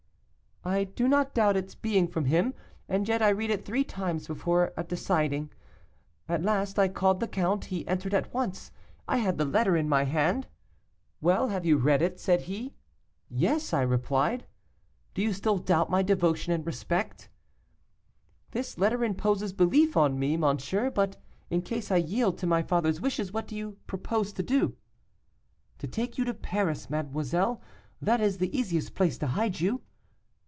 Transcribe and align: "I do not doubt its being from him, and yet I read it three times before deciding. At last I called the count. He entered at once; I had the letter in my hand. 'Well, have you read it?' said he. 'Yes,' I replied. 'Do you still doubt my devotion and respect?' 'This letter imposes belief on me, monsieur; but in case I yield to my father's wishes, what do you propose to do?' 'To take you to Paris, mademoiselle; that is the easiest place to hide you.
"I 0.63 0.83
do 0.83 1.07
not 1.07 1.33
doubt 1.33 1.57
its 1.57 1.73
being 1.73 2.07
from 2.07 2.25
him, 2.25 2.53
and 2.87 3.07
yet 3.07 3.19
I 3.19 3.29
read 3.29 3.49
it 3.49 3.65
three 3.65 3.83
times 3.83 4.27
before 4.27 4.71
deciding. 4.87 5.49
At 6.29 6.43
last 6.43 6.77
I 6.77 6.87
called 6.87 7.19
the 7.19 7.27
count. 7.27 7.65
He 7.65 7.87
entered 7.87 8.13
at 8.13 8.31
once; 8.31 8.71
I 9.07 9.17
had 9.17 9.39
the 9.39 9.43
letter 9.45 9.75
in 9.75 9.89
my 9.89 10.03
hand. 10.03 10.45
'Well, 11.19 11.47
have 11.47 11.65
you 11.65 11.77
read 11.77 12.03
it?' 12.03 12.19
said 12.19 12.41
he. 12.41 12.75
'Yes,' 13.27 13.73
I 13.73 13.81
replied. 13.81 14.45
'Do 15.15 15.23
you 15.23 15.33
still 15.33 15.57
doubt 15.57 15.89
my 15.89 16.03
devotion 16.03 16.53
and 16.53 16.63
respect?' 16.63 17.27
'This 18.51 18.77
letter 18.77 19.03
imposes 19.03 19.53
belief 19.53 19.97
on 19.97 20.19
me, 20.19 20.37
monsieur; 20.37 20.91
but 20.91 21.17
in 21.49 21.63
case 21.63 21.89
I 21.89 21.97
yield 21.97 22.37
to 22.37 22.45
my 22.45 22.61
father's 22.61 23.01
wishes, 23.01 23.33
what 23.33 23.47
do 23.47 23.55
you 23.55 23.77
propose 23.87 24.31
to 24.33 24.43
do?' 24.43 24.75
'To 25.79 25.87
take 25.87 26.17
you 26.19 26.25
to 26.25 26.35
Paris, 26.35 26.87
mademoiselle; 26.87 27.63
that 27.99 28.21
is 28.21 28.37
the 28.37 28.55
easiest 28.55 28.93
place 28.93 29.17
to 29.17 29.25
hide 29.25 29.59
you. 29.59 29.81